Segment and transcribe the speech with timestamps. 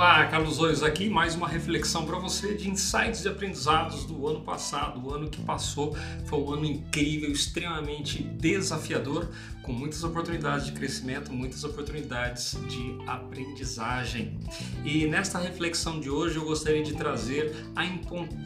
[0.00, 4.40] Olá, Carlos Oios aqui, mais uma reflexão para você de insights e aprendizados do ano
[4.40, 5.94] passado, o ano que passou.
[6.24, 9.28] Foi um ano incrível, extremamente desafiador,
[9.60, 14.40] com muitas oportunidades de crescimento, muitas oportunidades de aprendizagem.
[14.86, 17.84] E nesta reflexão de hoje eu gostaria de trazer a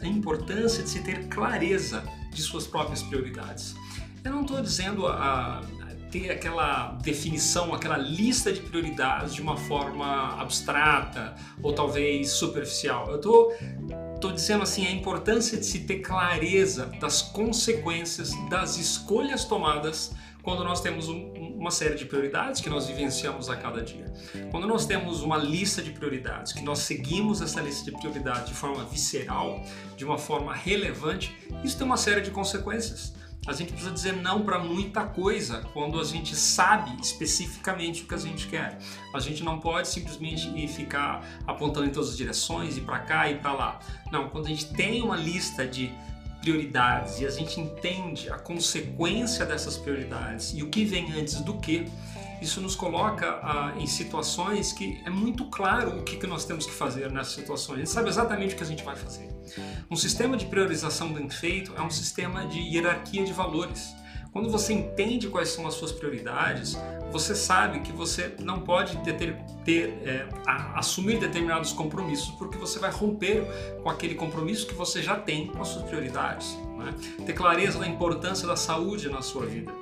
[0.09, 3.77] importância de se ter clareza de suas próprias prioridades.
[4.24, 5.62] Eu não estou dizendo a,
[6.14, 13.10] ter aquela definição, aquela lista de prioridades de uma forma abstrata ou talvez superficial.
[13.10, 13.52] Eu tô,
[14.20, 20.62] tô dizendo assim a importância de se ter clareza das consequências das escolhas tomadas quando
[20.62, 24.12] nós temos um, uma série de prioridades que nós vivenciamos a cada dia.
[24.52, 28.54] Quando nós temos uma lista de prioridades, que nós seguimos essa lista de prioridades de
[28.54, 29.65] forma visceral,
[29.96, 33.15] de uma forma relevante, isso tem uma série de consequências
[33.46, 38.14] a gente precisa dizer não para muita coisa quando a gente sabe especificamente o que
[38.14, 38.78] a gente quer.
[39.14, 43.37] A gente não pode simplesmente ficar apontando em todas as direções, ir para cá e
[43.37, 43.80] para lá.
[44.10, 45.92] Não, quando a gente tem uma lista de
[46.40, 51.54] prioridades e a gente entende a consequência dessas prioridades e o que vem antes do
[51.59, 51.87] que,
[52.45, 56.66] isso nos coloca ah, em situações que é muito claro o que, que nós temos
[56.66, 57.76] que fazer nessas situações.
[57.76, 59.28] A gente sabe exatamente o que a gente vai fazer.
[59.90, 63.95] Um sistema de priorização bem feito é um sistema de hierarquia de valores.
[64.32, 66.76] Quando você entende quais são as suas prioridades,
[67.12, 70.28] você sabe que você não pode ter, ter é,
[70.75, 73.47] assumir determinados compromissos, porque você vai romper
[73.82, 76.59] com aquele compromisso que você já tem com as suas prioridades.
[76.76, 76.92] Né?
[77.25, 79.72] Ter clareza da importância da saúde na sua vida.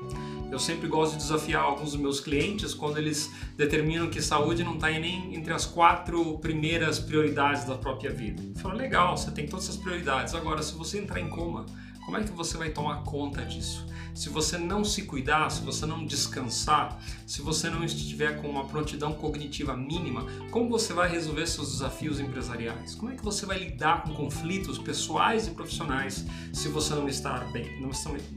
[0.53, 4.75] Eu sempre gosto de desafiar alguns dos meus clientes quando eles determinam que saúde não
[4.75, 8.43] está nem entre as quatro primeiras prioridades da própria vida.
[8.55, 10.35] Eu falo, legal, você tem todas essas prioridades.
[10.35, 11.65] Agora, se você entrar em coma,
[12.05, 13.87] como é que você vai tomar conta disso?
[14.15, 18.67] Se você não se cuidar, se você não descansar, se você não estiver com uma
[18.67, 22.95] prontidão cognitiva mínima, como você vai resolver seus desafios empresariais?
[22.95, 27.51] Como é que você vai lidar com conflitos pessoais e profissionais se você não estar
[27.53, 27.81] bem?
[27.81, 27.91] Não,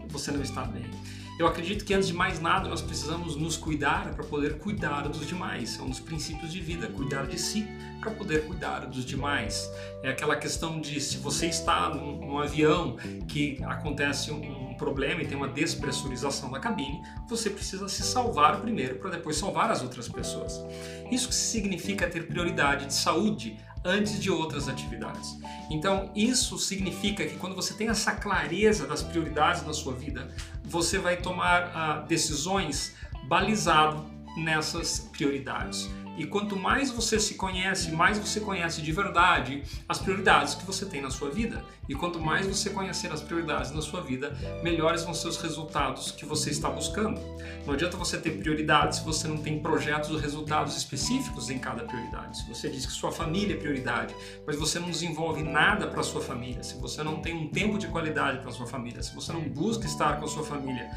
[0.08, 0.90] você não está bem.
[1.38, 5.28] Eu acredito que antes de mais nada nós precisamos nos cuidar para poder cuidar dos
[5.28, 5.72] demais.
[5.72, 7.68] São os princípios de vida, cuidar de si
[8.00, 9.69] para poder cuidar dos demais.
[10.01, 12.96] É aquela questão de se você está num, num avião
[13.28, 18.62] que acontece um, um problema e tem uma despressurização da cabine, você precisa se salvar
[18.62, 20.63] primeiro para depois salvar as outras pessoas.
[21.12, 25.38] Isso significa ter prioridade de saúde antes de outras atividades.
[25.69, 30.28] Então, isso significa que quando você tem essa clareza das prioridades da sua vida,
[30.63, 31.68] você vai tomar
[32.03, 32.96] uh, decisões
[33.28, 34.03] balizado
[34.38, 35.88] nessas prioridades.
[36.18, 40.86] E quanto mais você se conhece, mais você conhece de verdade as prioridades que você
[40.86, 41.64] tem na sua vida.
[41.88, 46.12] E quanto mais você conhecer as prioridades na sua vida, melhores vão ser os resultados
[46.12, 47.22] que você está buscando.
[47.66, 51.84] Não adianta você ter prioridades se você não tem projetos ou resultados específicos em cada
[51.84, 52.38] prioridade.
[52.38, 54.16] Se você diz que sua família é prioridade,
[54.47, 57.88] mas você não desenvolve nada para sua família, se você não tem um tempo de
[57.88, 60.90] qualidade para sua família, se você não busca estar com a sua família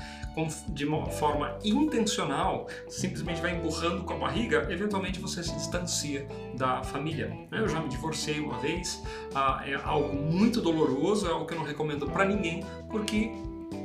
[0.68, 6.26] de uma forma intencional, simplesmente vai empurrando com a barriga, eventualmente você se distancia
[6.56, 7.28] da família.
[7.50, 7.60] Né?
[7.60, 9.02] Eu já me divorciei uma vez,
[9.34, 13.32] ah, é algo muito doloroso, é algo que eu não recomendo para ninguém, porque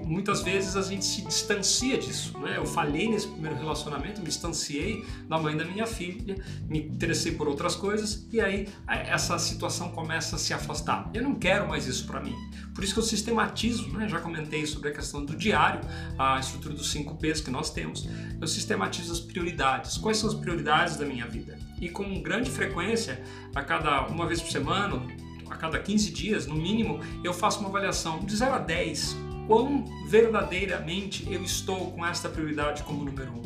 [0.04, 2.38] muitas vezes a gente se distancia disso.
[2.40, 2.58] Né?
[2.58, 6.36] Eu falhei nesse primeiro relacionamento, me distanciei da mãe da minha filha,
[6.68, 11.10] me interessei por outras coisas e aí essa situação começa a se afastar.
[11.14, 12.36] Eu não quero mais isso para mim.
[12.74, 14.08] Por isso que eu sistematizo, né?
[14.08, 15.82] já comentei sobre a questão do diário,
[16.18, 18.08] a estrutura dos 5 P's que nós temos.
[18.40, 19.98] Eu sistematizo as prioridades.
[19.98, 21.58] Quais são as prioridades da minha vida?
[21.80, 25.02] E com grande frequência, a cada uma vez por semana,
[25.50, 29.86] a cada 15 dias, no mínimo, eu faço uma avaliação de 0 a 10 quão
[30.08, 33.44] verdadeiramente eu estou com esta prioridade como número um,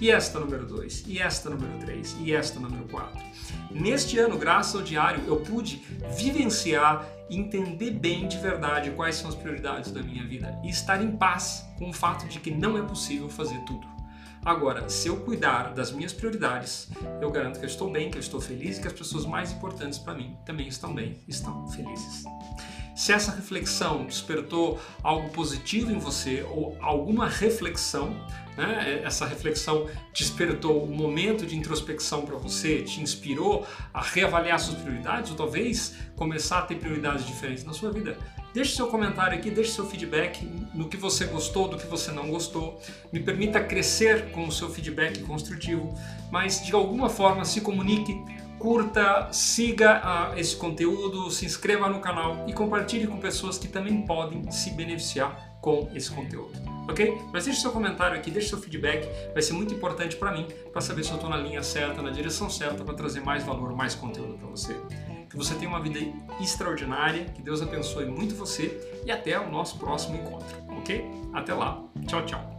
[0.00, 3.18] e esta número 2, e esta número 3, e esta número 4.
[3.70, 5.82] Neste ano, graças ao diário, eu pude
[6.16, 11.16] vivenciar entender bem de verdade quais são as prioridades da minha vida e estar em
[11.16, 13.86] paz com o fato de que não é possível fazer tudo.
[14.44, 16.88] Agora, se eu cuidar das minhas prioridades,
[17.20, 19.52] eu garanto que eu estou bem, que eu estou feliz e que as pessoas mais
[19.52, 22.24] importantes para mim também estão bem, estão felizes.
[22.98, 28.10] Se essa reflexão despertou algo positivo em você ou alguma reflexão,
[28.56, 29.02] né?
[29.04, 33.64] essa reflexão despertou um momento de introspecção para você, te inspirou
[33.94, 38.18] a reavaliar suas prioridades ou talvez começar a ter prioridades diferentes na sua vida,
[38.52, 40.44] Deixe seu comentário aqui, deixe seu feedback
[40.74, 42.80] no que você gostou, do que você não gostou.
[43.12, 45.94] Me permita crescer com o seu feedback construtivo,
[46.32, 48.20] mas de alguma forma se comunique
[48.58, 54.02] curta, siga uh, esse conteúdo, se inscreva no canal e compartilhe com pessoas que também
[54.02, 56.52] podem se beneficiar com esse conteúdo.
[56.88, 57.18] ok?
[57.32, 60.80] Mas deixe seu comentário aqui, deixe seu feedback, vai ser muito importante para mim, para
[60.80, 63.94] saber se eu estou na linha certa, na direção certa, para trazer mais valor, mais
[63.94, 64.74] conteúdo para você.
[65.28, 65.98] Que você tenha uma vida
[66.40, 71.04] extraordinária, que Deus abençoe muito você e até o nosso próximo encontro, ok?
[71.34, 72.58] Até lá, tchau, tchau.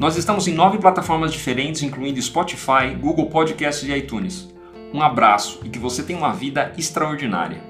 [0.00, 4.48] Nós estamos em nove plataformas diferentes, incluindo Spotify, Google Podcasts e iTunes.
[4.94, 7.69] Um abraço e que você tenha uma vida extraordinária.